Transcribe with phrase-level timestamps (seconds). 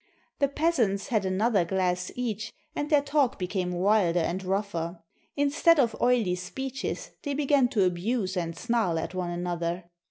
[0.39, 5.03] The peasants had another glass each, and their talk became wilder and rougher.
[5.37, 9.83] Instead of oily speeches, they began to abuse and snarl at one another.